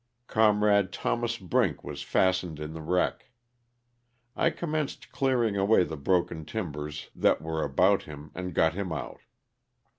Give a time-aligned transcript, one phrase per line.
[0.25, 1.37] Comrade Thos.
[1.37, 3.29] Brink was fastened in the wreck.
[4.35, 8.91] I commenced clearing away the broken tim bers that were about him and got him
[8.91, 9.19] out.